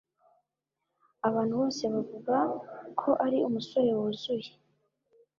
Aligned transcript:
Abantu 1.27 1.53
bose 1.61 1.83
bavuga 1.93 2.35
ko 2.99 3.09
ari 3.25 3.37
umusore 3.47 3.89
wuzuye 3.99 4.51